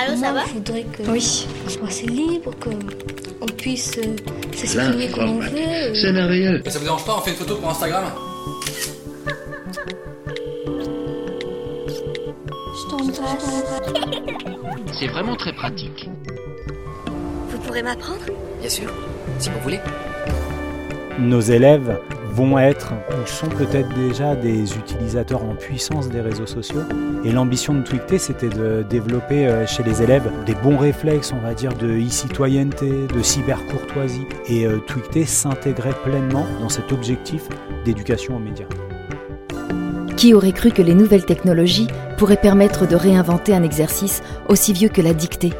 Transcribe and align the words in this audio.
Allô, 0.00 0.16
ça 0.16 0.32
Moi, 0.32 0.32
va 0.32 0.46
je 0.46 0.52
voudrais 0.54 0.82
que 0.84 1.02
oui. 1.10 1.46
on 1.66 1.68
soit 1.70 1.88
assez 1.88 2.06
libre, 2.06 2.52
qu'on 2.60 3.46
puisse 3.46 3.98
euh, 3.98 4.16
s'exprimer 4.54 5.08
comme 5.10 5.30
on 5.30 5.40
veut. 5.40 5.94
C'est 5.94 6.12
merveilleux. 6.12 6.62
Et 6.64 6.70
ça 6.70 6.78
vous 6.78 6.84
dérange 6.84 7.04
pas, 7.04 7.16
on 7.18 7.20
fait 7.20 7.30
une 7.30 7.36
photo 7.36 7.56
pour 7.56 7.70
Instagram 7.70 8.04
Je 12.74 12.90
t'embrasse. 12.90 13.64
C'est 14.98 15.06
vraiment 15.08 15.36
très 15.36 15.52
pratique. 15.52 16.08
Vous 17.50 17.58
pourrez 17.58 17.82
m'apprendre 17.82 18.20
Bien 18.60 18.70
sûr, 18.70 18.90
si 19.38 19.50
vous 19.50 19.60
voulez. 19.60 19.80
nos 21.18 21.40
élèves 21.40 21.98
vont 22.38 22.56
être 22.56 22.92
ou 23.10 23.26
sont 23.26 23.48
peut-être 23.48 23.92
déjà 23.94 24.36
des 24.36 24.76
utilisateurs 24.76 25.42
en 25.42 25.56
puissance 25.56 26.08
des 26.08 26.20
réseaux 26.20 26.46
sociaux. 26.46 26.82
Et 27.24 27.32
l'ambition 27.32 27.74
de 27.74 27.82
Twicté, 27.82 28.18
c'était 28.18 28.48
de 28.48 28.84
développer 28.88 29.48
euh, 29.48 29.66
chez 29.66 29.82
les 29.82 30.02
élèves 30.02 30.30
des 30.46 30.54
bons 30.54 30.76
réflexes, 30.76 31.32
on 31.32 31.44
va 31.44 31.52
dire, 31.52 31.74
de 31.74 31.88
e-citoyenneté, 31.88 33.08
de 33.12 33.22
cybercourtoisie. 33.22 34.26
Et 34.46 34.66
euh, 34.66 34.78
Twicté 34.78 35.24
s'intégrait 35.24 35.96
pleinement 36.04 36.46
dans 36.60 36.68
cet 36.68 36.92
objectif 36.92 37.42
d'éducation 37.84 38.36
aux 38.36 38.40
médias. 38.40 38.68
Qui 40.16 40.32
aurait 40.32 40.52
cru 40.52 40.70
que 40.70 40.82
les 40.82 40.94
nouvelles 40.94 41.24
technologies 41.24 41.88
pourraient 42.18 42.36
permettre 42.36 42.86
de 42.86 42.94
réinventer 42.94 43.52
un 43.52 43.64
exercice 43.64 44.22
aussi 44.48 44.72
vieux 44.72 44.90
que 44.90 45.02
la 45.02 45.12
dictée? 45.12 45.52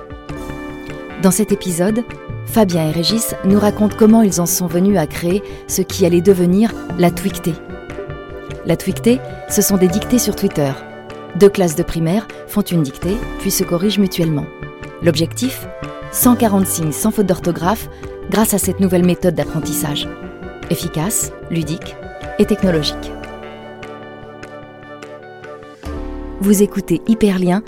Dans 1.22 1.32
cet 1.32 1.50
épisode, 1.50 2.04
Fabien 2.48 2.88
et 2.88 2.92
Régis 2.92 3.34
nous 3.44 3.60
racontent 3.60 3.96
comment 3.96 4.22
ils 4.22 4.40
en 4.40 4.46
sont 4.46 4.66
venus 4.66 4.98
à 4.98 5.06
créer 5.06 5.42
ce 5.66 5.82
qui 5.82 6.06
allait 6.06 6.22
devenir 6.22 6.72
la 6.98 7.10
Twictée. 7.10 7.54
La 8.64 8.76
Twictée, 8.76 9.20
ce 9.50 9.60
sont 9.60 9.76
des 9.76 9.86
dictées 9.86 10.18
sur 10.18 10.34
Twitter. 10.34 10.72
Deux 11.36 11.50
classes 11.50 11.76
de 11.76 11.82
primaire 11.82 12.26
font 12.46 12.62
une 12.62 12.82
dictée, 12.82 13.16
puis 13.38 13.50
se 13.50 13.64
corrigent 13.64 14.00
mutuellement. 14.00 14.46
L'objectif 15.02 15.68
140 16.10 16.66
signes 16.66 16.92
sans 16.92 17.10
faute 17.10 17.26
d'orthographe 17.26 17.88
grâce 18.30 18.54
à 18.54 18.58
cette 18.58 18.80
nouvelle 18.80 19.04
méthode 19.04 19.34
d'apprentissage. 19.34 20.08
Efficace, 20.70 21.32
ludique 21.50 21.96
et 22.38 22.46
technologique. 22.46 23.12
Vous 26.40 26.62
écoutez 26.62 27.02
Hyperlien, 27.08 27.62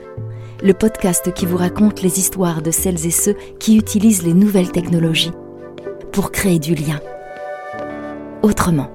le 0.62 0.74
podcast 0.74 1.32
qui 1.32 1.46
vous 1.46 1.56
raconte 1.56 2.02
les 2.02 2.18
histoires 2.18 2.60
de 2.60 2.70
celles 2.70 3.06
et 3.06 3.10
ceux 3.10 3.34
qui 3.58 3.76
utilisent 3.76 4.22
les 4.22 4.34
nouvelles 4.34 4.72
technologies 4.72 5.32
pour 6.12 6.32
créer 6.32 6.58
du 6.58 6.74
lien. 6.74 7.00
Autrement. 8.42 8.90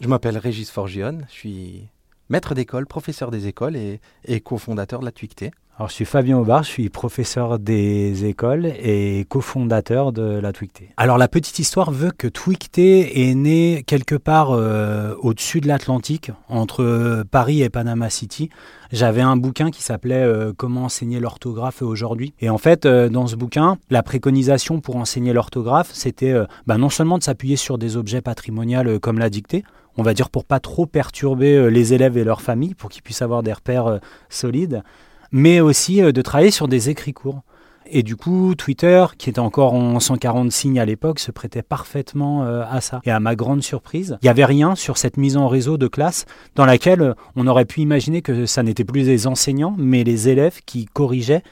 Je 0.00 0.08
m'appelle 0.08 0.38
Régis 0.38 0.70
Forgione, 0.70 1.26
je 1.28 1.34
suis 1.34 1.88
maître 2.28 2.54
d'école, 2.54 2.86
professeur 2.86 3.30
des 3.30 3.46
écoles 3.48 3.76
et, 3.76 4.40
cofondateur 4.40 5.00
de 5.00 5.04
la 5.04 5.12
Twicté. 5.12 5.50
Alors, 5.78 5.90
je 5.90 5.94
suis 5.94 6.06
Fabien 6.06 6.38
Aubard, 6.38 6.62
je 6.62 6.70
suis 6.70 6.88
professeur 6.88 7.58
des 7.58 8.24
écoles 8.24 8.64
et 8.64 9.26
cofondateur 9.28 10.10
de 10.10 10.22
la 10.22 10.54
Twicté. 10.54 10.88
Alors, 10.96 11.18
la 11.18 11.28
petite 11.28 11.58
histoire 11.58 11.90
veut 11.90 12.12
que 12.16 12.28
Twicté 12.28 13.28
est 13.28 13.34
né 13.34 13.84
quelque 13.86 14.14
part 14.14 14.52
euh, 14.52 15.14
au-dessus 15.20 15.60
de 15.60 15.68
l'Atlantique, 15.68 16.30
entre 16.48 16.82
euh, 16.82 17.24
Paris 17.30 17.60
et 17.60 17.68
Panama 17.68 18.08
City. 18.08 18.48
J'avais 18.90 19.20
un 19.20 19.36
bouquin 19.36 19.70
qui 19.70 19.82
s'appelait 19.82 20.14
euh, 20.14 20.54
Comment 20.56 20.84
enseigner 20.84 21.20
l'orthographe 21.20 21.82
aujourd'hui. 21.82 22.32
Et 22.40 22.48
en 22.48 22.56
fait, 22.56 22.86
dans 22.86 23.26
ce 23.26 23.36
bouquin, 23.36 23.76
la 23.90 24.02
préconisation 24.02 24.80
pour 24.80 24.96
enseigner 24.96 25.34
l'orthographe, 25.34 25.90
c'était 25.92 26.34
bah, 26.66 26.78
non 26.78 26.88
seulement 26.88 27.18
de 27.18 27.22
s'appuyer 27.22 27.56
sur 27.56 27.76
des 27.76 27.98
objets 27.98 28.22
patrimoniaux 28.22 28.98
comme 28.98 29.18
la 29.18 29.28
dictée, 29.28 29.62
on 29.98 30.02
va 30.02 30.14
dire 30.14 30.30
pour 30.30 30.46
pas 30.46 30.58
trop 30.58 30.86
perturber 30.86 31.70
les 31.70 31.92
élèves 31.92 32.16
et 32.16 32.24
leurs 32.24 32.40
familles, 32.40 32.74
pour 32.74 32.88
qu'ils 32.88 33.02
puissent 33.02 33.22
avoir 33.22 33.42
des 33.42 33.52
repères 33.52 34.00
solides, 34.30 34.82
mais 35.32 35.60
aussi 35.60 36.02
euh, 36.02 36.12
de 36.12 36.22
travailler 36.22 36.50
sur 36.50 36.68
des 36.68 36.90
écrits 36.90 37.12
courts. 37.12 37.42
Et 37.88 38.02
du 38.02 38.16
coup, 38.16 38.54
Twitter, 38.56 39.04
qui 39.16 39.30
était 39.30 39.38
encore 39.38 39.74
en 39.74 40.00
140 40.00 40.50
signes 40.50 40.80
à 40.80 40.84
l'époque, 40.84 41.20
se 41.20 41.30
prêtait 41.30 41.62
parfaitement 41.62 42.44
euh, 42.44 42.64
à 42.68 42.80
ça. 42.80 43.00
Et 43.04 43.10
à 43.10 43.20
ma 43.20 43.36
grande 43.36 43.62
surprise, 43.62 44.18
il 44.22 44.24
n'y 44.24 44.30
avait 44.30 44.44
rien 44.44 44.74
sur 44.74 44.98
cette 44.98 45.16
mise 45.16 45.36
en 45.36 45.46
réseau 45.46 45.76
de 45.76 45.86
classe 45.86 46.26
dans 46.56 46.66
laquelle 46.66 47.02
euh, 47.02 47.14
on 47.36 47.46
aurait 47.46 47.64
pu 47.64 47.80
imaginer 47.80 48.22
que 48.22 48.46
ça 48.46 48.62
n'était 48.62 48.84
plus 48.84 49.02
les 49.02 49.26
enseignants, 49.26 49.74
mais 49.78 50.02
les 50.02 50.28
élèves 50.28 50.60
qui 50.66 50.86
corrigeaient 50.86 51.42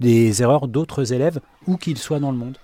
les 0.00 0.42
erreurs 0.42 0.68
d'autres 0.68 1.12
élèves, 1.12 1.40
où 1.66 1.76
qu'ils 1.76 1.98
soient 1.98 2.20
dans 2.20 2.32
le 2.32 2.36
monde. 2.36 2.58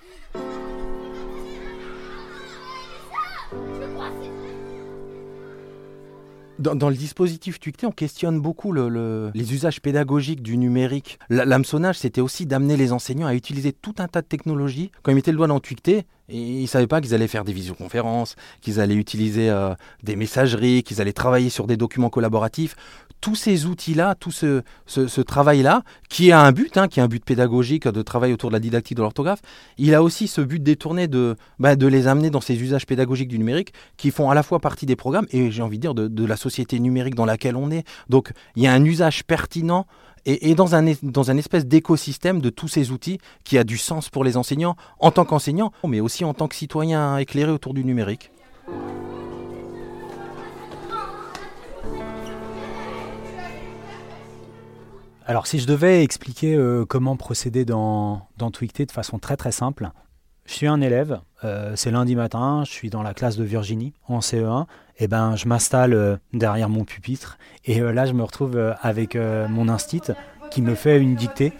Dans, 6.62 6.88
le 6.90 6.94
dispositif 6.94 7.58
Twicté, 7.58 7.86
on 7.86 7.90
questionne 7.90 8.40
beaucoup 8.40 8.70
le- 8.70 8.88
le- 8.88 9.32
les 9.34 9.52
usages 9.52 9.80
pédagogiques 9.80 10.42
du 10.42 10.56
numérique. 10.56 11.18
L'hameçonnage, 11.28 11.98
c'était 11.98 12.20
aussi 12.20 12.46
d'amener 12.46 12.76
les 12.76 12.92
enseignants 12.92 13.26
à 13.26 13.34
utiliser 13.34 13.72
tout 13.72 13.94
un 13.98 14.06
tas 14.06 14.22
de 14.22 14.26
technologies. 14.28 14.92
Quand 15.02 15.10
ils 15.10 15.16
mettaient 15.16 15.32
le 15.32 15.38
doigt 15.38 15.48
dans 15.48 15.58
Twicté, 15.58 16.04
ils 16.28 16.62
ne 16.62 16.66
savaient 16.66 16.86
pas 16.86 17.00
qu'ils 17.00 17.14
allaient 17.14 17.26
faire 17.26 17.44
des 17.44 17.52
visioconférences, 17.52 18.36
qu'ils 18.60 18.78
allaient 18.78 18.94
utiliser 18.94 19.50
euh, 19.50 19.74
des 20.04 20.14
messageries, 20.14 20.84
qu'ils 20.84 21.00
allaient 21.00 21.12
travailler 21.12 21.50
sur 21.50 21.66
des 21.66 21.76
documents 21.76 22.10
collaboratifs. 22.10 22.76
Tous 23.22 23.34
ces 23.34 23.64
outils-là, 23.64 24.14
tout 24.14 24.32
ce, 24.32 25.20
travail-là, 25.22 25.82
qui 26.10 26.30
a 26.30 26.42
un 26.42 26.52
but, 26.52 26.76
hein, 26.76 26.88
qui 26.88 27.00
a 27.00 27.04
un 27.04 27.08
but 27.08 27.24
pédagogique 27.24 27.88
de 27.88 28.02
travail 28.02 28.34
autour 28.34 28.50
de 28.50 28.54
la 28.54 28.60
didactique 28.60 28.98
de 28.98 29.02
l'orthographe, 29.02 29.40
il 29.78 29.94
a 29.94 30.02
aussi 30.02 30.28
ce 30.28 30.42
but 30.42 30.62
détourné 30.62 31.08
de, 31.08 31.36
bah, 31.58 31.76
de 31.76 31.86
les 31.86 32.08
amener 32.08 32.28
dans 32.28 32.40
ces 32.40 32.60
usages 32.60 32.84
pédagogiques 32.84 33.28
du 33.28 33.38
numérique 33.38 33.72
qui 33.96 34.10
font 34.10 34.28
à 34.28 34.34
la 34.34 34.42
fois 34.42 34.58
partie 34.58 34.84
des 34.84 34.96
programmes 34.96 35.26
et 35.30 35.50
j'ai 35.50 35.62
envie 35.62 35.78
de 35.78 35.82
dire 35.82 35.94
de, 35.94 36.26
la 36.26 36.36
société 36.36 36.78
numérique 36.80 37.14
dans 37.14 37.24
laquelle 37.24 37.56
on 37.56 37.70
est. 37.70 37.86
Donc 38.08 38.32
il 38.56 38.62
y 38.62 38.66
a 38.66 38.72
un 38.72 38.84
usage 38.84 39.24
pertinent 39.24 39.86
et, 40.24 40.54
dans, 40.54 40.74
un, 40.74 40.92
dans 41.02 41.30
un 41.30 41.36
espèce 41.36 41.66
d'écosystème 41.66 42.40
de 42.40 42.50
tous 42.50 42.68
ces 42.68 42.90
outils 42.90 43.18
qui 43.44 43.56
a 43.56 43.64
du 43.64 43.78
sens 43.78 44.08
pour 44.08 44.24
les 44.24 44.36
enseignants 44.36 44.76
en 45.00 45.10
tant 45.10 45.24
qu'enseignants, 45.24 45.72
mais 45.86 46.00
aussi 46.00 46.24
en 46.24 46.34
tant 46.34 46.48
que 46.48 46.54
citoyens 46.54 47.16
éclairés 47.18 47.52
autour 47.52 47.74
du 47.74 47.84
numérique. 47.84 48.30
Alors 55.26 55.46
si 55.46 55.60
je 55.60 55.66
devais 55.66 56.02
expliquer 56.02 56.56
euh, 56.56 56.84
comment 56.84 57.16
procéder 57.16 57.64
dans, 57.64 58.26
dans 58.38 58.50
Twicté 58.50 58.86
de 58.86 58.90
façon 58.92 59.18
très 59.18 59.36
très 59.36 59.52
simple, 59.52 59.90
je 60.46 60.54
suis 60.54 60.66
un 60.66 60.80
élève, 60.80 61.20
euh, 61.44 61.74
c'est 61.76 61.92
lundi 61.92 62.16
matin, 62.16 62.64
je 62.66 62.72
suis 62.72 62.90
dans 62.90 63.04
la 63.04 63.14
classe 63.14 63.36
de 63.36 63.44
Virginie 63.44 63.92
en 64.08 64.18
CE1, 64.18 64.66
et 64.98 65.06
ben 65.06 65.36
je 65.36 65.46
m'installe 65.46 65.94
euh, 65.94 66.16
derrière 66.32 66.68
mon 66.68 66.84
pupitre 66.84 67.38
et 67.64 67.78
là 67.78 68.04
je 68.04 68.12
me 68.14 68.24
retrouve 68.24 68.74
avec 68.82 69.16
mon 69.16 69.68
instit 69.68 70.02
qui 70.50 70.60
me 70.60 70.74
fait 70.74 70.98
une 70.98 71.14
dictée 71.14 71.52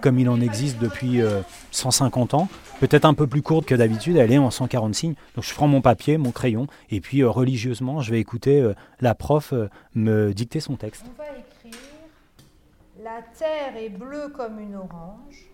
comme 0.00 0.18
il 0.18 0.28
en 0.28 0.40
existe 0.40 0.78
depuis 0.78 1.20
euh, 1.20 1.40
150 1.70 2.34
ans, 2.34 2.48
peut-être 2.80 3.04
un 3.04 3.14
peu 3.14 3.26
plus 3.26 3.40
courte 3.40 3.66
que 3.66 3.74
d'habitude, 3.74 4.16
elle 4.16 4.32
est 4.32 4.38
en 4.38 4.50
140 4.50 4.94
signes. 4.94 5.14
Donc 5.34 5.44
je 5.44 5.54
prends 5.54 5.68
mon 5.68 5.80
papier, 5.80 6.18
mon 6.18 6.30
crayon 6.30 6.66
et 6.90 7.00
puis 7.00 7.24
religieusement 7.24 8.00
je 8.00 8.10
vais 8.10 8.20
écouter 8.20 8.72
la 9.00 9.14
prof 9.14 9.52
me 9.94 10.32
dicter 10.32 10.60
son 10.60 10.76
texte. 10.76 11.04
La 13.02 13.20
terre 13.36 13.76
est 13.76 13.88
bleue 13.88 14.28
comme 14.28 14.60
une 14.60 14.76
orange. 14.76 15.50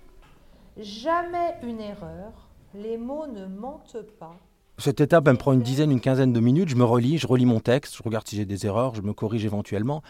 Jamais 0.76 1.56
une 1.62 1.80
erreur. 1.80 2.50
Les 2.74 2.98
mots 2.98 3.26
ne 3.26 3.46
mentent 3.46 4.02
pas. 4.18 4.36
Cette 4.76 5.00
étape, 5.00 5.26
me 5.26 5.34
prend 5.34 5.54
une 5.54 5.62
dizaine, 5.62 5.90
une 5.90 6.00
quinzaine 6.00 6.34
de 6.34 6.40
minutes. 6.40 6.68
Je 6.68 6.76
me 6.76 6.84
relis, 6.84 7.16
je 7.16 7.26
relis 7.26 7.46
mon 7.46 7.60
texte, 7.60 7.96
je 7.96 8.02
regarde 8.02 8.28
si 8.28 8.36
j'ai 8.36 8.44
des 8.44 8.66
erreurs, 8.66 8.94
je 8.94 9.00
me 9.00 9.14
corrige 9.14 9.46
éventuellement. 9.46 10.02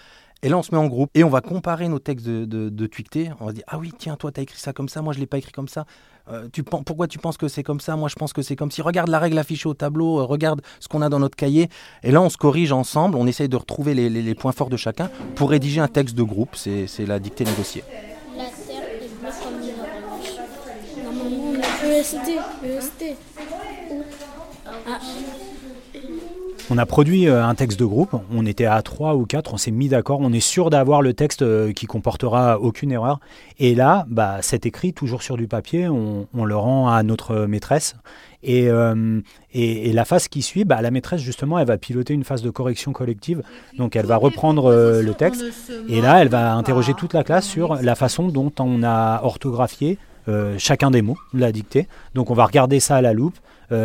Et 0.43 0.49
là, 0.49 0.57
on 0.57 0.63
se 0.63 0.71
met 0.73 0.79
en 0.79 0.87
groupe 0.87 1.11
et 1.15 1.25
on 1.25 1.29
va 1.29 1.41
comparer 1.41 1.89
nos 1.89 1.99
textes 1.99 2.27
de, 2.27 2.45
de, 2.45 2.87
Twicté. 2.87 3.31
On 3.41 3.47
va 3.47 3.53
dire 3.53 3.65
Ah 3.67 3.79
oui, 3.79 3.93
tiens, 3.97 4.15
toi, 4.17 4.31
tu 4.31 4.39
as 4.39 4.43
écrit 4.45 4.59
ça 4.59 4.73
comme 4.73 4.89
ça, 4.89 5.03
moi, 5.03 5.13
je 5.13 5.19
ne 5.19 5.23
l'ai 5.23 5.27
pas 5.27 5.39
écrit 5.39 5.51
comme 5.51 5.67
ça. 5.67 5.85
Euh, 6.31 6.49
tu, 6.53 6.63
pen- 6.63 6.85
pourquoi 6.85 7.09
tu 7.09 7.19
penses 7.19 7.37
que 7.37 7.49
c'est 7.49 7.65
comme 7.65 7.81
ça? 7.81 7.97
Moi, 7.97 8.09
je 8.09 8.15
pense 8.15 8.33
que 8.33 8.43
c'est 8.43 8.55
comme 8.55 8.71
si. 8.71 8.81
Regarde 8.81 9.09
la 9.09 9.19
règle 9.19 9.37
affichée 9.39 9.69
au 9.69 9.75
tableau, 9.75 10.21
euh, 10.21 10.25
regarde 10.25 10.61
ce 10.79 10.87
qu'on 10.87 11.03
a 11.03 11.09
dans 11.09 11.19
notre 11.19 11.37
cahier. 11.37 11.69
Et 12.05 12.13
là, 12.13 12.23
on 12.23 12.29
se 12.29 12.37
corrige 12.37 12.71
ensemble, 12.71 13.17
on 13.17 13.27
essaye 13.27 13.49
de 13.49 13.57
retrouver 13.57 13.95
les, 13.95 14.35
points 14.35 14.53
forts 14.53 14.69
de 14.69 14.77
chacun 14.77 15.11
pour 15.35 15.51
rédiger 15.51 15.81
un 15.81 15.89
texte 15.89 16.15
de 16.15 16.23
groupe. 16.23 16.55
C'est 16.55 17.07
la 17.07 17.19
dictée 17.19 17.45
négociée. 17.45 17.83
La 18.37 18.45
terre 18.45 18.53
est 19.03 19.09
bleue 19.21 19.31
comme 19.43 19.55
une 19.61 19.81
orange. 19.81 21.79
Normalement, 21.99 22.43
on 22.63 22.65
a 22.65 22.79
EST. 22.79 23.05
EST. 23.05 23.17
Ah, 24.87 24.99
On 26.71 26.79
a 26.79 26.87
produit 26.87 27.29
euh, 27.29 27.45
un 27.45 27.55
texte 27.55 27.79
de 27.81 27.87
groupe, 27.87 28.15
on 28.31 28.45
était 28.45 28.67
à 28.67 28.83
3 28.83 29.15
ou 29.17 29.25
4, 29.25 29.55
on 29.55 29.57
s'est 29.57 29.71
mis 29.71 29.89
d'accord, 29.89 30.19
on 30.21 30.33
est 30.33 30.41
sûr 30.41 30.69
d'avoir 30.69 31.01
le 31.01 31.15
texte 31.15 31.43
euh, 31.43 31.73
qui 31.73 31.87
comportera 31.87 32.61
aucune 32.61 32.93
erreur. 32.93 33.21
Et 33.59 33.75
là, 33.75 34.05
bah, 34.09 34.39
c'est 34.43 34.67
écrit 34.67 34.93
toujours 34.93 35.23
sur 35.23 35.37
du 35.37 35.49
papier, 35.49 35.89
on, 35.89 36.27
on 36.35 36.45
le 36.45 36.57
rend 36.57 36.89
à 36.89 37.03
notre 37.03 37.47
maîtresse. 37.47 37.97
Et, 38.43 38.69
euh, 38.69 39.21
et, 39.53 39.89
et 39.89 39.93
la 39.93 40.05
phase 40.05 40.29
qui 40.29 40.43
suit, 40.43 40.65
bah, 40.65 40.81
la 40.83 40.91
maîtresse, 40.91 41.21
justement, 41.21 41.59
elle 41.59 41.67
va 41.67 41.79
piloter 41.79 42.15
une 42.15 42.25
phase 42.25 42.43
de 42.43 42.51
correction 42.51 42.93
collective. 42.93 43.43
Donc 43.77 43.97
elle 43.97 44.07
va 44.07 44.17
reprendre 44.17 44.67
euh, 44.67 45.03
le 45.03 45.15
texte 45.15 45.45
et 45.89 46.01
là, 46.01 46.21
elle 46.23 46.29
va 46.29 46.55
interroger 46.55 46.95
toute 46.95 47.15
la 47.15 47.25
classe 47.25 47.47
sur 47.47 47.77
la 47.77 47.95
façon 47.95 48.29
dont 48.29 48.53
on 48.61 48.83
a 48.83 49.23
orthographié 49.25 49.99
chacun 50.59 50.91
des 50.91 51.03
mots 51.03 51.17
la 51.33 51.53
dictée. 51.53 51.89
Donc 52.15 52.31
on 52.31 52.35
va 52.35 52.45
regarder 52.45 52.81
ça 52.81 52.97
à 52.97 53.01
la 53.01 53.13
loupe. 53.13 53.37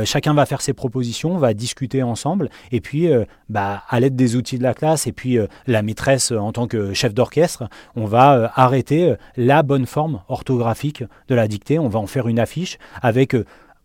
chacun 0.05 0.33
va 0.33 0.45
faire 0.45 0.61
ses 0.61 0.73
propositions, 0.73 1.35
on 1.35 1.37
va 1.37 1.53
discuter 1.53 2.03
ensemble, 2.03 2.49
et 2.71 2.81
puis 2.81 3.09
bah, 3.49 3.83
à 3.89 3.99
l'aide 3.99 4.15
des 4.15 4.35
outils 4.35 4.57
de 4.57 4.63
la 4.63 4.73
classe, 4.73 5.07
et 5.07 5.11
puis 5.11 5.37
la 5.67 5.81
maîtresse 5.81 6.31
en 6.31 6.51
tant 6.51 6.67
que 6.67 6.93
chef 6.93 7.13
d'orchestre, 7.13 7.69
on 7.95 8.05
va 8.05 8.51
arrêter 8.55 9.15
la 9.37 9.63
bonne 9.63 9.85
forme 9.85 10.21
orthographique 10.27 11.03
de 11.27 11.35
la 11.35 11.47
dictée, 11.47 11.79
on 11.79 11.89
va 11.89 11.99
en 11.99 12.07
faire 12.07 12.27
une 12.27 12.39
affiche 12.39 12.77
avec 13.01 13.35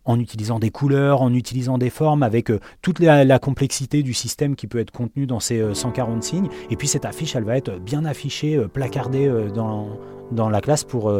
en 0.05 0.19
utilisant 0.19 0.59
des 0.59 0.71
couleurs, 0.71 1.21
en 1.21 1.33
utilisant 1.33 1.77
des 1.77 1.89
formes, 1.89 2.23
avec 2.23 2.49
euh, 2.49 2.59
toute 2.81 2.99
la, 2.99 3.39
complexité 3.39 4.03
du 4.03 4.13
système 4.13 4.55
qui 4.55 4.67
peut 4.67 4.79
être 4.79 4.91
contenu 4.91 5.25
dans 5.25 5.39
ces 5.39 5.73
140 5.73 6.17
euh, 6.17 6.21
signes. 6.21 6.49
Et 6.69 6.75
puis 6.75 6.87
cette 6.87 7.05
affiche, 7.05 7.35
elle 7.35 7.43
va 7.43 7.57
être 7.57 7.79
bien 7.79 8.05
affichée, 8.05 8.55
euh, 8.55 8.67
placardée 8.67 9.31
dans, 9.53 10.49
la 10.49 10.61
classe 10.61 10.83
pour, 10.83 11.11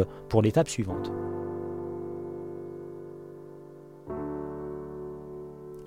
l'étape 0.42 0.68
suivante. 0.68 1.12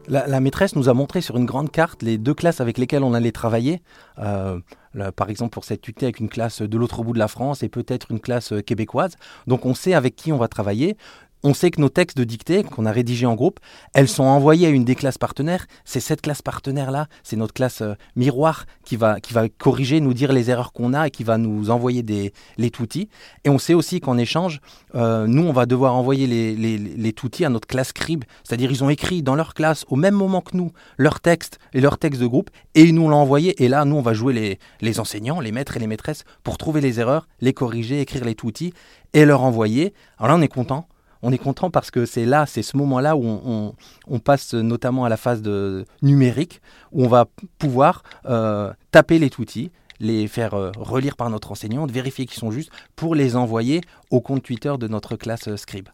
La, 0.08 0.40
maîtresse 0.42 0.76
nous 0.76 0.90
a 0.90 0.94
montré 0.94 1.22
sur 1.22 1.38
une 1.38 1.46
grande 1.46 1.72
carte 1.72 2.04
les 2.04 2.18
deux 2.18 2.34
classes 2.34 2.60
avec 2.60 2.78
lesquelles 2.78 3.04
on 3.04 3.14
allait 3.14 3.32
travailler. 3.32 3.82
par 4.18 5.30
exemple, 5.30 5.52
pour 5.52 5.64
cette 5.64 5.82
tuctée 5.82 6.06
avec 6.06 6.20
une 6.20 6.30
classe 6.30 6.62
de 6.62 6.78
l'autre 6.78 7.04
bout 7.04 7.14
de 7.14 7.20
la 7.20 7.30
France 7.30 7.64
et 7.64 7.70
peut-être 7.70 8.12
une 8.12 8.20
classe 8.20 8.54
québécoise. 8.66 9.16
Donc 9.48 9.66
on 9.66 9.74
sait 9.74 9.94
avec 9.94 10.16
qui 10.16 10.34
on 10.34 10.38
va 10.38 10.50
travailler 10.50 10.98
on 11.44 11.54
sait 11.54 11.72
que 11.72 11.82
nos 11.82 11.90
textes 11.90 12.18
de 12.18 12.24
dictée 12.24 12.64
qu'on 12.64 12.86
a 12.86 12.92
rédigés 12.92 13.26
en 13.26 13.36
groupe, 13.36 13.60
elles 13.94 14.08
sont 14.08 14.24
envoyées 14.24 14.68
à 14.68 14.70
une 14.70 14.86
des 14.86 14.96
classes 14.96 15.18
partenaires. 15.18 15.66
C'est 15.84 16.00
cette 16.00 16.22
classe 16.22 16.42
partenaire-là, 16.42 17.08
c'est 17.24 17.36
notre 17.36 17.54
classe 17.54 17.82
euh, 17.82 17.96
miroir 18.16 18.66
qui 18.86 18.96
va, 18.96 19.20
qui 19.20 19.34
va 19.34 19.50
corriger, 19.50 20.00
nous 20.00 20.14
dire 20.14 20.32
les 20.32 20.50
erreurs 20.50 20.72
qu'on 20.72 20.94
a 20.94 21.08
et 21.08 21.12
qui 21.12 21.24
va 21.24 21.38
nous 21.38 21.70
envoyer 21.70 22.02
des, 22.04 22.34
les 22.58 22.72
toutis. 22.72 23.10
Et 23.44 23.50
on 23.50 23.58
sait 23.58 23.74
aussi 23.74 24.00
qu'en 24.00 24.18
échange, 24.18 24.62
euh, 24.96 25.28
nous, 25.28 25.44
on 25.44 25.54
va 25.54 25.66
devoir 25.66 25.96
envoyer 25.96 26.28
les, 26.28 26.56
les, 26.56 26.78
les 26.78 27.14
toutis 27.14 27.46
à 27.46 27.50
notre 27.50 27.68
classe 27.68 27.90
scribe. 27.90 28.24
C'est-à-dire 28.44 28.72
ils 28.72 28.84
ont 28.84 28.90
écrit 28.90 29.22
dans 29.22 29.36
leur 29.36 29.54
classe, 29.54 29.86
au 29.90 29.96
même 29.96 30.16
moment 30.16 30.42
que 30.42 30.56
nous, 30.56 30.72
leurs 30.98 31.20
textes 31.20 31.60
et 31.74 31.82
leurs 31.82 31.98
textes 31.98 32.22
de 32.22 32.28
groupe, 32.28 32.50
et 32.76 32.84
ils 32.84 32.96
nous 32.96 33.10
l'ont 33.10 33.18
envoyé. 33.18 33.62
Et 33.64 33.68
là, 33.68 33.84
nous, 33.86 33.98
on 33.98 34.02
va 34.02 34.14
jouer 34.14 34.34
les, 34.34 34.60
les 34.82 35.00
enseignants, 35.00 35.40
les 35.40 35.52
maîtres 35.52 35.76
et 35.76 35.80
les 35.80 35.88
maîtresses 35.88 36.24
pour 36.44 36.58
trouver 36.58 36.80
les 36.80 37.00
erreurs, 37.00 37.28
les 37.42 37.54
corriger, 37.54 38.00
écrire 38.00 38.24
les 38.24 38.36
toutis 38.36 38.74
et 39.14 39.26
leur 39.26 39.44
envoyer. 39.44 39.94
Alors 40.18 40.30
là, 40.30 40.36
on 40.38 40.42
est 40.42 40.48
content 40.48 40.88
on 41.24 41.32
est 41.32 41.38
content 41.38 41.72
parce 41.72 41.90
que 41.90 42.06
c'est 42.06 42.26
là, 42.26 42.46
c'est 42.46 42.62
ce 42.62 42.78
moment-là 42.78 43.16
où 43.16 43.24
on, 43.26 44.20
passe 44.20 44.54
notamment 44.54 45.06
à 45.06 45.10
la 45.10 45.18
phase 45.18 45.42
de 45.42 45.86
numérique, 46.02 46.62
où 46.92 47.04
on 47.04 47.08
va 47.08 47.26
pouvoir 47.58 48.04
euh, 48.26 48.72
taper 48.92 49.20
les 49.20 49.32
outils, 49.40 49.72
les 50.00 50.28
faire 50.28 50.54
euh, 50.54 50.72
relire 50.78 51.16
par 51.16 51.30
notre 51.30 51.52
enseignante, 51.52 51.92
vérifier 51.92 52.26
qu'ils 52.26 52.40
sont 52.40 52.52
justes, 52.52 52.72
pour 52.96 53.16
les 53.16 53.36
envoyer 53.36 53.82
au 54.12 54.22
compte 54.22 54.44
Twitter 54.44 54.74
de 54.78 54.88
notre 54.88 55.16
classe 55.16 55.48
euh, 55.48 55.58
Scribe. 55.58 55.88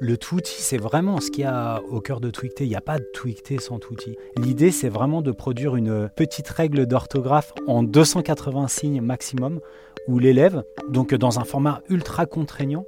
Le 0.00 0.18
Twitty, 0.18 0.56
c'est 0.58 0.76
vraiment 0.76 1.20
ce 1.20 1.30
qu'il 1.30 1.44
y 1.44 1.46
a 1.46 1.80
au 1.88 2.00
cœur 2.00 2.20
de 2.20 2.30
Twicté. 2.30 2.64
Il 2.64 2.68
n'y 2.68 2.76
a 2.76 2.82
pas 2.82 2.98
de 2.98 3.06
Twicté 3.14 3.58
sans 3.58 3.78
Twitty. 3.78 4.16
L'idée, 4.36 4.70
c'est 4.70 4.88
vraiment 4.88 5.22
de 5.22 5.30
produire 5.30 5.76
une 5.76 6.10
petite 6.14 6.48
règle 6.48 6.86
d'orthographe 6.86 7.54
en 7.68 7.82
280 7.82 8.68
signes 8.68 9.00
maximum, 9.00 9.60
où 10.08 10.18
l'élève, 10.18 10.64
donc 10.90 11.14
dans 11.14 11.38
un 11.38 11.44
format 11.44 11.80
ultra 11.88 12.26
contraignant, 12.26 12.84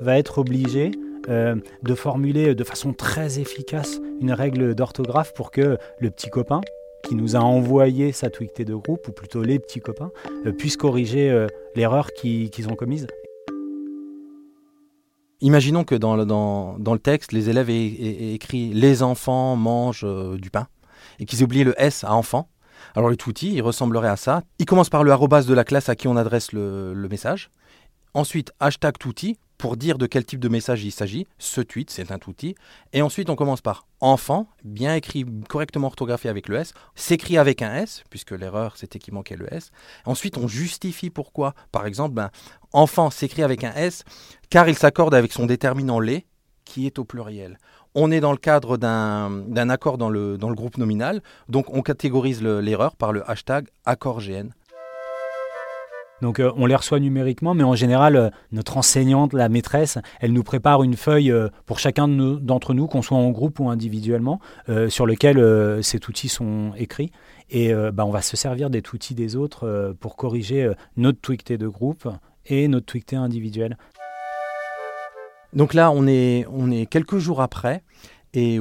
va 0.00 0.18
être 0.18 0.38
obligé 0.38 0.90
euh, 1.28 1.56
de 1.82 1.94
formuler 1.94 2.54
de 2.54 2.64
façon 2.64 2.92
très 2.92 3.38
efficace 3.38 4.00
une 4.20 4.32
règle 4.32 4.74
d'orthographe 4.74 5.34
pour 5.34 5.50
que 5.50 5.76
le 5.98 6.10
petit 6.10 6.30
copain 6.30 6.60
qui 7.04 7.14
nous 7.14 7.36
a 7.36 7.40
envoyé 7.40 8.12
sa 8.12 8.30
tweetée 8.30 8.64
de 8.64 8.74
groupe, 8.74 9.06
ou 9.08 9.12
plutôt 9.12 9.42
les 9.42 9.58
petits 9.58 9.80
copains, 9.80 10.10
euh, 10.46 10.52
puissent 10.52 10.76
corriger 10.76 11.30
euh, 11.30 11.46
l'erreur 11.74 12.12
qu'ils 12.12 12.68
ont 12.68 12.74
commise. 12.74 13.06
Imaginons 15.40 15.84
que 15.84 15.94
dans 15.94 16.16
le, 16.16 16.98
texte, 16.98 17.32
les 17.32 17.48
élèves 17.48 17.70
aient, 17.70 18.34
écrit 18.34 18.72
Les 18.72 19.02
enfants 19.02 19.54
mangent 19.54 20.06
du 20.38 20.50
pain 20.50 20.66
et 21.20 21.26
qu'ils 21.26 21.40
aient 21.40 21.44
oublié 21.44 21.62
le 21.62 21.80
S 21.80 22.02
à 22.02 22.14
enfant. 22.14 22.48
Alors 22.94 23.08
le 23.08 23.16
tweetie, 23.16 23.54
il 23.54 23.62
ressemblerait 23.62 24.08
à 24.08 24.16
ça. 24.16 24.42
Il 24.58 24.66
commence 24.66 24.90
par 24.90 25.04
le 25.04 25.12
arrobas 25.12 25.42
de 25.42 25.54
la 25.54 25.64
classe 25.64 25.88
à 25.88 25.94
qui 25.94 26.08
on 26.08 26.16
adresse 26.16 26.52
le, 26.52 27.06
message. 27.08 27.50
Ensuite, 28.14 28.52
hashtag 28.60 28.98
touti 28.98 29.36
pour 29.58 29.76
dire 29.76 29.98
de 29.98 30.06
quel 30.06 30.24
type 30.24 30.40
de 30.40 30.48
message 30.48 30.84
il 30.84 30.92
s'agit. 30.92 31.26
Ce 31.38 31.60
tweet, 31.60 31.90
c'est 31.90 32.12
un 32.12 32.18
outil. 32.26 32.54
Et 32.92 33.02
ensuite, 33.02 33.28
on 33.28 33.36
commence 33.36 33.60
par 33.60 33.86
enfant, 34.00 34.48
bien 34.64 34.94
écrit, 34.94 35.26
correctement 35.48 35.88
orthographié 35.88 36.30
avec 36.30 36.48
le 36.48 36.56
S, 36.56 36.72
s'écrit 36.94 37.36
avec 37.36 37.60
un 37.60 37.74
S, 37.74 38.04
puisque 38.08 38.30
l'erreur, 38.30 38.76
c'était 38.76 39.00
qu'il 39.00 39.14
manquait 39.14 39.36
le 39.36 39.52
S. 39.52 39.70
Ensuite, 40.06 40.38
on 40.38 40.46
justifie 40.46 41.10
pourquoi. 41.10 41.54
Par 41.72 41.86
exemple, 41.86 42.14
ben, 42.14 42.30
enfant 42.72 43.10
s'écrit 43.10 43.42
avec 43.42 43.64
un 43.64 43.74
S, 43.74 44.04
car 44.48 44.68
il 44.68 44.76
s'accorde 44.76 45.14
avec 45.14 45.32
son 45.32 45.46
déterminant 45.46 45.98
les, 45.98 46.24
qui 46.64 46.86
est 46.86 46.98
au 46.98 47.04
pluriel. 47.04 47.58
On 47.94 48.10
est 48.12 48.20
dans 48.20 48.32
le 48.32 48.38
cadre 48.38 48.76
d'un 48.76 49.68
accord 49.70 49.98
dans 49.98 50.10
le, 50.10 50.38
dans 50.38 50.50
le 50.50 50.54
groupe 50.54 50.76
nominal, 50.76 51.22
donc 51.48 51.74
on 51.74 51.82
catégorise 51.82 52.42
l'erreur 52.42 52.94
par 52.94 53.12
le 53.12 53.28
hashtag 53.28 53.66
accord 53.84 54.20
GN. 54.20 54.50
Donc 56.22 56.40
euh, 56.40 56.50
on 56.56 56.66
les 56.66 56.74
reçoit 56.74 57.00
numériquement, 57.00 57.54
mais 57.54 57.64
en 57.64 57.74
général, 57.74 58.16
euh, 58.16 58.30
notre 58.52 58.76
enseignante, 58.76 59.32
la 59.32 59.48
maîtresse, 59.48 59.98
elle 60.20 60.32
nous 60.32 60.42
prépare 60.42 60.82
une 60.82 60.96
feuille 60.96 61.30
euh, 61.30 61.48
pour 61.66 61.78
chacun 61.78 62.08
d'entre 62.08 62.74
nous, 62.74 62.86
qu'on 62.86 63.02
soit 63.02 63.16
en 63.16 63.30
groupe 63.30 63.60
ou 63.60 63.68
individuellement, 63.70 64.40
sur 64.88 65.06
lequel 65.06 65.82
ces 65.82 65.98
outils 66.08 66.28
sont 66.28 66.72
écrits. 66.76 67.12
Et 67.50 67.72
bah, 67.92 68.04
on 68.04 68.10
va 68.10 68.22
se 68.22 68.36
servir 68.36 68.70
des 68.70 68.82
outils 68.92 69.14
des 69.14 69.36
autres 69.36 69.94
pour 70.00 70.16
corriger 70.16 70.72
notre 70.96 71.20
tweeté 71.20 71.58
de 71.58 71.68
groupe 71.68 72.08
et 72.46 72.68
notre 72.68 72.86
tweeté 72.86 73.16
individuel. 73.16 73.76
Donc 75.52 75.74
là, 75.74 75.90
on 75.90 76.06
est, 76.06 76.46
on 76.50 76.70
est 76.70 76.86
quelques 76.86 77.18
jours 77.18 77.40
après 77.40 77.82
et 78.34 78.58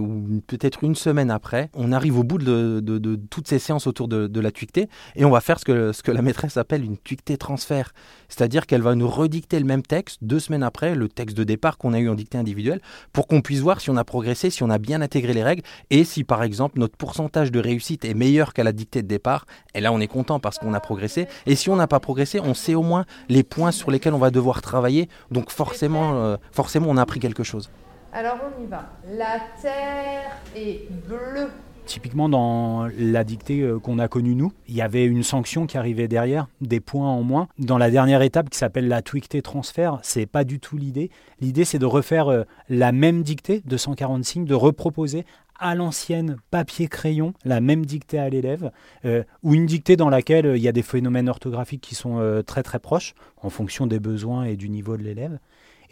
peut-être 0.48 0.84
une 0.84 0.96
semaine 0.96 1.32
après, 1.32 1.70
on 1.74 1.92
arrive 1.92 2.18
au 2.18 2.24
bout 2.24 2.38
de, 2.38 3.20
toutes 3.30 3.48
ces 3.48 3.60
séances 3.60 3.88
autour 3.88 4.08
de, 4.08 4.40
la 4.40 4.52
tuictée 4.52 4.88
et 5.16 5.26
on 5.26 5.30
va 5.30 5.42
faire 5.42 5.60
ce 5.60 5.66
que, 5.66 6.12
la 6.12 6.22
maîtresse 6.22 6.58
appelle 6.58 6.84
une 6.84 6.98
tuictée 6.98 7.38
transfert. 7.38 7.94
C'est-à-dire 8.30 8.66
qu'elle 8.66 8.82
va 8.82 8.96
nous 8.96 9.08
redicter 9.08 9.60
le 9.60 9.66
même 9.66 9.84
texte 9.84 10.20
deux 10.22 10.40
semaines 10.40 10.64
après, 10.64 10.96
le 10.96 11.10
texte 11.10 11.38
de 11.38 11.44
départ 11.44 11.78
qu'on 11.78 11.94
a 11.94 12.00
eu 12.00 12.10
en 12.10 12.16
dictée 12.16 12.38
individuelle, 12.38 12.82
pour 13.14 13.28
qu'on 13.28 13.42
puisse 13.42 13.60
voir 13.60 13.82
si 13.82 13.90
on 13.90 13.98
a 13.98 14.04
progressé, 14.04 14.50
si 14.50 14.64
on 14.64 14.70
a 14.70 14.78
bien 14.78 15.02
intégré 15.02 15.34
les 15.34 15.44
règles 15.44 15.64
et 15.90 16.04
si 16.04 16.24
par 16.24 16.44
exemple 16.44 16.80
notre 16.80 16.96
pourcentage 16.96 17.52
de 17.52 17.60
réussite 17.60 18.06
est 18.06 18.14
meilleur 18.14 18.54
qu'à 18.54 18.64
la 18.64 18.72
dictée 18.72 19.02
de 19.02 19.08
départ. 19.08 19.46
Et 19.76 19.82
là, 19.82 19.92
on 19.92 20.00
est 20.00 20.08
content 20.08 20.40
parce 20.40 20.58
qu'on 20.58 20.74
a 20.74 20.80
progressé. 20.80 21.28
Et 21.46 21.56
si 21.56 21.70
on 21.70 21.76
n'a 21.76 21.88
pas 21.88 22.00
progressé, 22.00 22.40
on 22.40 22.54
sait 22.54 22.76
au 22.76 22.84
moins 22.84 23.06
les 23.30 23.44
points 23.44 23.72
sur 23.72 23.92
lesquels 23.92 24.14
on 24.14 24.20
va 24.20 24.32
devoir 24.32 24.62
travailler. 24.62 25.10
Donc 25.32 25.52
forcément, 25.52 26.24
euh, 26.24 26.38
forcément 26.52 26.88
on 26.90 26.98
a 26.98 27.02
appris 27.02 27.20
quelque 27.20 27.44
chose. 27.44 27.70
Alors 28.14 28.38
on 28.42 28.64
y 28.64 28.68
va. 28.68 28.90
La 29.10 29.40
terre 29.62 30.38
est 30.56 30.90
bleue. 31.08 31.50
Typiquement 31.86 32.28
dans 32.28 32.90
la 32.98 33.24
dictée 33.24 33.62
euh, 33.62 33.80
qu'on 33.80 33.98
a 34.00 34.10
connue 34.10 34.36
nous, 34.36 34.52
il 34.68 34.76
y 34.76 34.82
avait 34.82 35.06
une 35.06 35.24
sanction 35.24 35.68
qui 35.68 35.78
arrivait 35.78 36.10
derrière, 36.10 36.48
des 36.60 36.82
points 36.82 37.10
en 37.10 37.24
moins. 37.24 37.48
Dans 37.60 37.78
la 37.78 37.90
dernière 37.90 38.22
étape 38.22 38.50
qui 38.50 38.58
s'appelle 38.58 38.90
la 38.90 39.02
tweakté 39.02 39.42
transfert, 39.42 40.00
c'est 40.04 40.26
pas 40.26 40.44
du 40.44 40.60
tout 40.60 40.78
l'idée. 40.78 41.12
L'idée 41.40 41.64
c'est 41.64 41.80
de 41.80 41.86
refaire 41.86 42.28
euh, 42.28 42.44
la 42.68 42.92
même 42.92 43.24
dictée 43.24 43.62
de 43.66 43.78
140 43.78 44.26
signes, 44.26 44.46
de 44.46 44.54
reproposer 44.54 45.26
à 45.60 45.76
l'ancienne 45.76 46.38
papier-crayon 46.52 47.34
la 47.46 47.62
même 47.62 47.86
dictée 47.86 48.20
à 48.20 48.30
l'élève, 48.30 48.72
euh, 49.06 49.24
ou 49.44 49.54
une 49.54 49.66
dictée 49.66 49.96
dans 49.96 50.10
laquelle 50.10 50.54
il 50.56 50.62
y 50.62 50.68
a 50.68 50.74
des 50.74 50.84
phénomènes 50.84 51.30
orthographiques 51.30 51.82
qui 51.82 51.96
sont 51.96 52.44
très 52.46 52.64
très 52.64 52.80
proches 52.80 53.16
en 53.42 53.50
fonction 53.50 53.88
des 53.88 54.00
besoins 54.00 54.44
et 54.44 54.56
du 54.56 54.70
niveau 54.70 54.98
de 54.98 55.04
l'élève. 55.04 55.40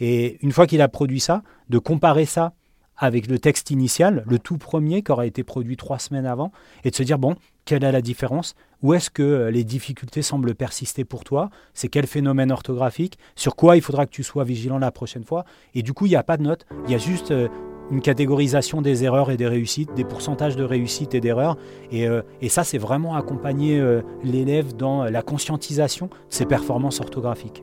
Et 0.00 0.38
une 0.42 0.52
fois 0.52 0.66
qu'il 0.66 0.80
a 0.80 0.88
produit 0.88 1.20
ça, 1.20 1.42
de 1.68 1.78
comparer 1.78 2.24
ça 2.26 2.52
avec 2.96 3.26
le 3.26 3.38
texte 3.38 3.70
initial, 3.70 4.24
le 4.26 4.38
tout 4.38 4.58
premier 4.58 5.02
qui 5.02 5.12
aurait 5.12 5.28
été 5.28 5.44
produit 5.44 5.76
trois 5.76 5.98
semaines 5.98 6.26
avant, 6.26 6.52
et 6.84 6.90
de 6.90 6.96
se 6.96 7.02
dire, 7.02 7.18
bon, 7.18 7.36
quelle 7.64 7.84
est 7.84 7.92
la 7.92 8.00
différence? 8.00 8.54
Où 8.82 8.94
est-ce 8.94 9.10
que 9.10 9.22
euh, 9.22 9.50
les 9.50 9.64
difficultés 9.64 10.22
semblent 10.22 10.54
persister 10.54 11.04
pour 11.04 11.24
toi? 11.24 11.50
C'est 11.74 11.88
quel 11.88 12.06
phénomène 12.06 12.52
orthographique? 12.52 13.18
Sur 13.34 13.56
quoi 13.56 13.76
il 13.76 13.82
faudra 13.82 14.06
que 14.06 14.10
tu 14.10 14.22
sois 14.22 14.44
vigilant 14.44 14.78
la 14.78 14.90
prochaine 14.90 15.24
fois? 15.24 15.44
Et 15.74 15.82
du 15.82 15.92
coup, 15.92 16.06
il 16.06 16.10
n'y 16.10 16.16
a 16.16 16.22
pas 16.22 16.36
de 16.36 16.42
note, 16.42 16.66
il 16.86 16.92
y 16.92 16.94
a 16.94 16.98
juste 16.98 17.32
euh, 17.32 17.48
une 17.90 18.00
catégorisation 18.00 18.82
des 18.82 19.04
erreurs 19.04 19.30
et 19.30 19.36
des 19.36 19.46
réussites, 19.46 19.92
des 19.94 20.04
pourcentages 20.04 20.56
de 20.56 20.64
réussite 20.64 21.14
et 21.14 21.20
d'erreurs. 21.20 21.56
Et, 21.90 22.06
euh, 22.06 22.22
et, 22.40 22.48
ça, 22.48 22.64
c'est 22.64 22.78
vraiment 22.78 23.14
accompagner 23.14 23.82
l'élève 24.24 24.74
dans 24.74 25.04
la 25.04 25.22
conscientisation 25.22 26.06
de 26.06 26.12
ses 26.30 26.46
performances 26.46 27.00
orthographiques. 27.00 27.62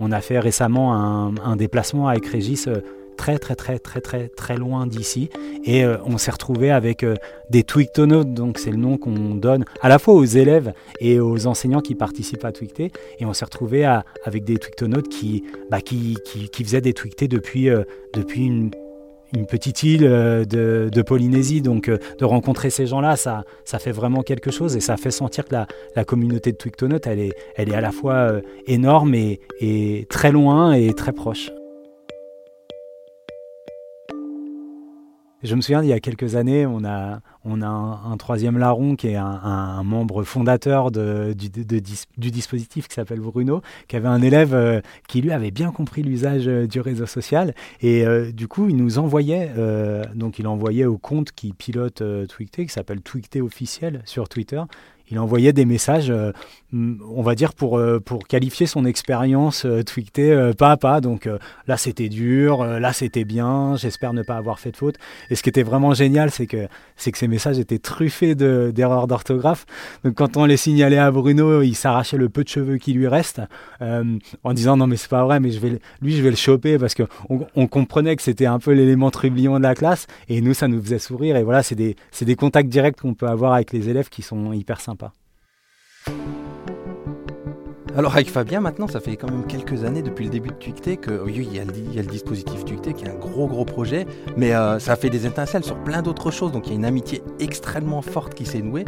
On 0.00 0.12
a 0.12 0.20
fait 0.20 0.38
récemment 0.38 0.94
un, 0.94 1.56
déplacement 1.56 2.08
avec 2.08 2.26
Régis 2.26 2.68
euh, 2.68 2.82
très 3.16 3.38
très 3.38 3.56
très 3.56 3.78
très 3.80 4.00
très 4.00 4.28
très 4.28 4.56
loin 4.56 4.86
d'ici. 4.86 5.28
Et 5.64 5.84
euh, 5.84 5.96
on 6.06 6.18
s'est 6.18 6.30
retrouvé 6.30 6.70
avec 6.70 7.02
euh, 7.02 7.16
des 7.50 7.64
Twictonautes, 7.64 8.32
donc 8.32 8.58
c'est 8.58 8.70
le 8.70 8.76
nom 8.76 8.96
qu'on 8.96 9.34
donne 9.34 9.64
à 9.80 9.88
la 9.88 9.98
fois 9.98 10.14
aux 10.14 10.24
élèves 10.24 10.72
et 11.00 11.18
aux 11.18 11.46
enseignants 11.46 11.80
qui 11.80 11.94
participent 11.94 12.44
à 12.44 12.52
Twicté 12.52 12.92
et 13.18 13.26
on 13.26 13.32
s'est 13.32 13.44
retrouvé 13.44 13.84
avec 14.24 14.44
des 14.44 14.56
Twictonautes 14.56 15.08
qui, 15.08 15.44
bah, 15.70 15.78
faisaient 16.52 16.80
des 16.80 16.92
Twictés 16.92 17.26
depuis, 17.26 17.68
depuis 18.14 18.46
une 18.46 18.70
une 19.34 19.46
petite 19.46 19.82
île 19.82 20.00
de, 20.00 21.02
Polynésie. 21.02 21.60
Donc 21.60 21.88
de 21.90 22.24
rencontrer 22.24 22.70
ces 22.70 22.86
gens-là, 22.86 23.16
ça, 23.16 23.44
ça 23.64 23.78
fait 23.78 23.92
vraiment 23.92 24.22
quelque 24.22 24.50
chose 24.50 24.76
et 24.76 24.80
ça 24.80 24.96
fait 24.96 25.10
sentir 25.10 25.44
que 25.44 25.54
la, 25.94 26.04
communauté 26.04 26.52
de 26.52 26.56
Twictonaut, 26.56 26.98
elle 27.04 27.20
est, 27.20 27.32
elle 27.56 27.70
est 27.70 27.74
à 27.74 27.80
la 27.80 27.92
fois 27.92 28.32
énorme 28.66 29.14
et, 29.14 29.40
et 29.60 30.06
très 30.08 30.32
loin 30.32 30.72
et 30.72 30.92
très 30.94 31.12
proche. 31.12 31.50
Je 35.44 35.54
me 35.54 35.60
souviens, 35.60 35.84
il 35.84 35.88
y 35.88 35.92
a 35.92 36.00
quelques 36.00 36.34
années, 36.34 36.66
on 36.66 36.84
a, 36.84 37.20
un, 37.44 38.16
troisième 38.16 38.58
larron 38.58 38.96
qui 38.96 39.06
est 39.06 39.14
un, 39.14 39.84
membre 39.84 40.24
fondateur 40.24 40.90
de, 40.90 41.32
du, 41.32 41.48
du, 41.48 42.30
dispositif 42.32 42.88
qui 42.88 42.94
s'appelle 42.94 43.20
Bruno, 43.20 43.62
qui 43.86 43.94
avait 43.94 44.08
un 44.08 44.20
élève 44.20 44.52
euh, 44.52 44.80
qui 45.06 45.20
lui 45.20 45.30
avait 45.30 45.52
bien 45.52 45.70
compris 45.70 46.02
l'usage 46.02 46.48
euh, 46.48 46.66
du 46.66 46.80
réseau 46.80 47.06
social. 47.06 47.54
Et 47.82 48.04
euh, 48.04 48.32
du 48.32 48.48
coup, 48.48 48.68
il 48.68 48.74
nous 48.74 48.98
envoyait, 48.98 49.52
donc 50.16 50.40
il 50.40 50.48
envoyait 50.48 50.86
au 50.86 50.98
compte 50.98 51.30
qui 51.30 51.52
pilote 51.52 52.02
Twicté, 52.28 52.66
qui 52.66 52.72
s'appelle 52.72 53.00
Twicté 53.00 53.40
officiel 53.40 54.02
sur 54.06 54.28
Twitter, 54.28 54.62
il 55.10 55.18
envoyait 55.18 55.52
des 55.52 55.64
messages, 55.64 56.10
euh, 56.10 56.32
on 56.72 57.22
va 57.22 57.34
dire, 57.34 57.54
pour, 57.54 57.78
euh, 57.78 57.98
pour 57.98 58.26
qualifier 58.26 58.66
son 58.66 58.84
expérience 58.84 59.64
euh, 59.64 59.82
tweetée 59.82 60.52
pas 60.58 60.72
à 60.72 60.76
pas. 60.76 61.00
Donc 61.00 61.28
là, 61.66 61.76
c'était 61.76 62.08
dur, 62.08 62.64
là, 62.64 62.92
c'était 62.92 63.24
bien, 63.24 63.76
j'espère 63.76 64.12
ne 64.12 64.22
pas 64.22 64.36
avoir 64.36 64.58
fait 64.58 64.70
de 64.70 64.76
faute. 64.76 64.96
Et 65.30 65.34
ce 65.34 65.42
qui 65.42 65.48
était 65.48 65.62
vraiment 65.62 65.94
génial, 65.94 66.30
c'est 66.30 66.46
que, 66.46 66.68
c'est 66.96 67.12
que 67.12 67.18
ces 67.18 67.28
messages 67.28 67.58
étaient 67.58 67.78
truffés 67.78 68.34
d'erreurs 68.34 69.06
d'orthographe. 69.06 69.66
Donc 70.04 70.14
quand 70.14 70.36
on 70.36 70.44
les 70.44 70.56
signalait 70.56 70.98
à 70.98 71.10
Bruno, 71.10 71.62
il 71.62 71.74
s'arrachait 71.74 72.16
le 72.16 72.28
peu 72.28 72.44
de 72.44 72.48
cheveux 72.48 72.76
qui 72.76 72.92
lui 72.92 73.08
reste 73.08 73.40
en 73.80 74.52
disant 74.52 74.76
non 74.76 74.86
mais 74.86 74.96
c'est 74.96 75.10
pas 75.10 75.24
vrai, 75.24 75.40
mais 75.40 75.50
lui 76.02 76.16
je 76.16 76.22
vais 76.22 76.30
le 76.30 76.36
choper 76.36 76.78
parce 76.78 76.94
qu'on 76.94 77.46
on 77.54 77.66
comprenait 77.66 78.16
que 78.16 78.22
c'était 78.22 78.46
un 78.46 78.58
peu 78.58 78.72
l'élément 78.72 79.10
trublion 79.10 79.58
de 79.58 79.62
la 79.62 79.74
classe 79.74 80.06
et 80.28 80.40
nous 80.40 80.54
ça 80.54 80.68
nous 80.68 80.82
faisait 80.82 80.98
sourire. 80.98 81.36
Et 81.36 81.42
voilà, 81.42 81.62
c'est 81.62 81.74
des, 81.74 81.96
des 82.20 82.36
contacts 82.36 82.68
directs 82.68 83.00
qu'on 83.00 83.14
peut 83.14 83.28
avoir 83.28 83.54
avec 83.54 83.72
les 83.72 83.88
élèves 83.88 84.08
qui 84.08 84.22
sont 84.22 84.52
hyper 84.52 84.80
sympas. 84.80 84.97
Alors 87.96 88.14
avec 88.14 88.30
Fabien 88.30 88.60
maintenant, 88.60 88.86
ça 88.86 89.00
fait 89.00 89.16
quand 89.16 89.30
même 89.30 89.46
quelques 89.46 89.84
années 89.84 90.02
depuis 90.02 90.24
le 90.24 90.30
début 90.30 90.50
de 90.50 90.54
Tuicté 90.54 90.96
que 90.96 91.22
oui, 91.22 91.34
il, 91.36 91.56
y 91.56 91.58
a 91.58 91.64
le, 91.64 92.08
dispositif 92.08 92.64
Tuicté 92.64 92.92
qui 92.92 93.04
est 93.04 93.08
un 93.08 93.16
gros 93.16 93.46
gros 93.48 93.64
projet, 93.64 94.06
mais 94.36 94.54
euh, 94.54 94.78
ça 94.78 94.94
fait 94.94 95.10
des 95.10 95.26
étincelles 95.26 95.64
sur 95.64 95.76
plein 95.82 96.02
d'autres 96.02 96.30
choses. 96.30 96.52
Donc 96.52 96.66
il 96.66 96.70
y 96.70 96.72
a 96.74 96.76
une 96.76 96.84
amitié 96.84 97.22
extrêmement 97.40 98.02
forte 98.02 98.34
qui 98.34 98.44
s'est 98.44 98.60
nouée 98.60 98.84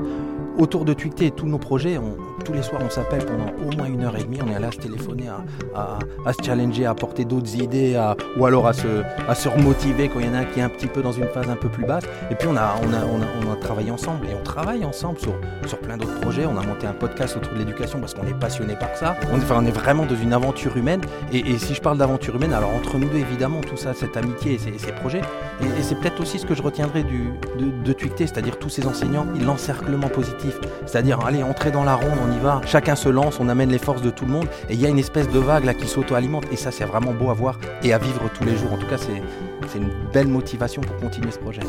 autour 0.59 0.85
de 0.85 0.93
Twicté 0.93 1.27
et 1.27 1.31
tous 1.31 1.47
nos 1.47 1.59
projets, 1.59 1.99
tous 2.45 2.53
les 2.53 2.63
soirs 2.63 2.81
on 2.85 2.91
s'appelle 2.91 3.25
pendant 3.25 3.51
au 3.65 3.77
moins 3.77 3.87
une 3.87 4.03
heure 4.05 4.17
et 4.17 4.23
demie, 4.23 4.39
on 4.45 4.51
est 4.51 4.59
là 4.59 4.69
à 4.69 4.73
se 4.73 4.79
téléphoner, 4.79 5.29
à, 5.75 6.33
se 6.33 6.45
challenger, 6.45 6.87
à 6.87 6.91
apporter 6.91 7.25
d'autres 7.25 7.55
idées, 7.55 8.01
ou 8.37 8.47
alors 8.47 8.67
à 8.67 8.73
se, 8.73 9.49
remotiver 9.49 10.09
quand 10.09 10.21
il 10.21 10.27
y 10.27 10.29
en 10.29 10.35
a 10.35 10.45
qui 10.45 10.61
est 10.61 10.63
un 10.63 10.69
petit 10.69 10.87
peu 10.87 11.03
dans 11.03 11.13
une 11.13 11.27
phase 11.29 11.49
un 11.49 11.57
peu 11.57 11.69
plus 11.69 11.85
basse. 11.85 12.05
Et 12.31 12.35
puis 12.35 12.49
on 12.49 12.57
a, 12.57 12.75
travaillé 13.61 13.91
ensemble 13.91 14.27
et 14.27 14.35
on 14.35 14.43
travaille 14.43 14.85
ensemble 14.85 15.19
sur, 15.19 15.35
plein 15.81 15.97
d'autres 15.97 16.21
projets. 16.21 16.47
On 16.47 16.57
a 16.57 16.65
monté 16.65 16.87
un 16.87 16.93
podcast 16.93 17.37
autour 17.37 17.53
de 17.53 17.59
l'éducation 17.59 18.01
parce 18.01 18.15
qu'on 18.15 18.27
est 18.27 18.39
passionné 18.39 18.75
par 18.75 18.95
ça. 18.97 19.17
On, 19.33 19.37
enfin, 19.37 19.57
on 19.59 19.67
est 19.67 19.71
vraiment 19.71 20.07
dans 20.07 20.17
une 20.17 20.33
aventure 20.33 20.77
humaine. 20.77 21.01
Et, 21.33 21.59
si 21.59 21.75
je 21.75 21.81
parle 21.81 21.99
d'aventure 21.99 22.37
humaine, 22.37 22.53
alors 22.53 22.71
entre 22.75 22.99
nous 22.99 23.09
deux 23.09 23.19
évidemment, 23.19 23.61
tout 23.61 23.77
ça, 23.77 23.93
cette 23.95 24.17
amitié 24.17 24.55
et 24.55 24.59
ces, 24.59 24.93
projets. 24.93 25.21
Et, 25.61 25.83
c'est 25.83 25.95
peut-être 25.97 26.21
aussi 26.21 26.39
ce 26.39 26.47
que 26.47 26.55
je 26.55 26.63
retiendrai 26.63 27.03
de, 27.03 27.85
de 27.85 27.97
c'est-à-dire 28.17 28.59
tous 28.59 28.69
ces 28.69 28.87
enseignants, 28.87 29.27
l'encerclement 29.45 30.09
positif 30.09 30.59
c'est-à-dire, 30.87 31.21
allez, 31.25 31.43
entrer 31.43 31.71
dans 31.71 31.85
la 31.85 31.95
ronde, 31.95 32.19
chacun 32.67 32.95
se 32.95 33.09
lance, 33.09 33.39
on 33.41 33.49
amène 33.49 33.71
les 33.71 33.79
forces 33.79 34.03
de 34.03 34.11
tout 34.11 34.25
le 34.25 34.33
monde, 34.33 34.47
et 34.69 34.75
il 34.75 34.81
y 34.81 34.87
a 34.87 34.89
une 34.89 34.99
espèce 34.99 35.29
de 35.29 35.39
vague 35.39 35.65
là 35.65 35.75
qui 35.75 35.87
s'auto-alimente, 35.87 36.45
et 36.53 36.57
ça 36.57 36.71
c'est 36.71 36.85
vraiment 36.85 37.13
beau 37.13 37.31
à 37.31 37.35
voir 37.35 37.59
et 37.83 37.93
à 37.93 37.99
vivre 37.99 38.29
tous 38.33 38.45
les 38.45 38.57
jours. 38.57 38.73
En 38.73 38.79
tout 38.79 38.87
cas, 38.87 38.99
c'est 38.99 39.79
une 39.79 39.91
belle 40.13 40.29
motivation 40.29 40.83
pour 40.83 40.97
continuer 40.97 41.31
ce 41.31 41.39
projet. 41.39 41.63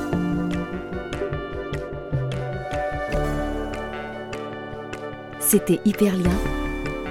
C'était 5.39 5.81
Hyperlien, 5.83 6.31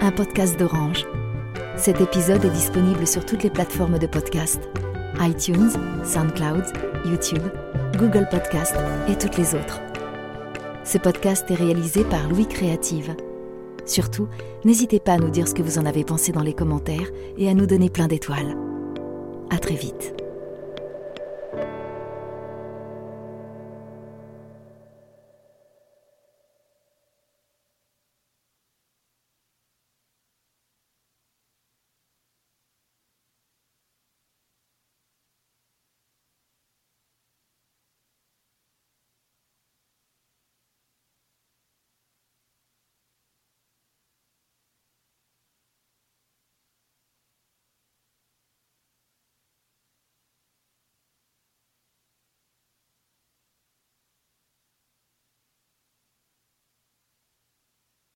un 0.00 0.11
podcast 0.11 0.59
d'Orange. 0.59 1.04
Cet 1.76 2.00
épisode 2.00 2.45
est 2.45 2.50
disponible 2.50 3.07
sur 3.07 3.25
toutes 3.25 3.42
les 3.42 3.50
plateformes 3.50 3.99
de 3.99 4.07
podcast 4.07 4.61
iTunes, 5.21 5.71
SoundCloud, 6.04 6.64
YouTube, 7.04 7.42
Google 7.99 8.26
Podcast 8.30 8.75
et 9.09 9.16
toutes 9.16 9.37
les 9.37 9.54
autres. 9.54 9.80
Ce 10.85 10.97
podcast 10.97 11.50
est 11.50 11.54
réalisé 11.54 12.04
par 12.04 12.28
Louis 12.28 12.47
Créative. 12.47 13.14
Surtout, 13.87 14.29
n'hésitez 14.65 15.01
pas 15.01 15.13
à 15.13 15.19
nous 15.19 15.31
dire 15.31 15.49
ce 15.49 15.55
que 15.55 15.63
vous 15.63 15.79
en 15.79 15.87
avez 15.87 16.05
pensé 16.05 16.33
dans 16.33 16.43
les 16.43 16.55
commentaires 16.55 17.11
et 17.39 17.49
à 17.49 17.55
nous 17.55 17.67
donner 17.67 17.91
plein 17.91 18.09
d'étoiles. 18.09 18.57
À 19.51 19.59
très 19.59 19.75
vite. 19.75 20.20